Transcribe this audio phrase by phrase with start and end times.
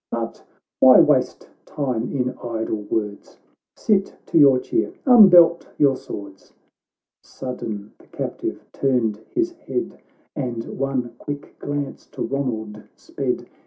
[0.09, 0.43] —But
[0.79, 3.37] why waste time in idle words?
[3.75, 6.53] Sit to your cheer— unbelt your swords."—
[7.21, 10.01] Sudden the captive turned his head,
[10.35, 13.45] And one quick glance to Ronald sped.